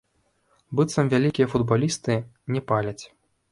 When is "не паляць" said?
2.57-2.99